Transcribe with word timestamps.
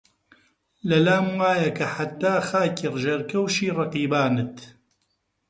لەلام 0.89 1.25
وایە 1.39 1.69
کە 1.77 1.85
حەتتا 1.95 2.35
خاکی 2.47 2.87
ژێرکەوشی 3.03 3.75
ڕەقیبانت 3.77 4.55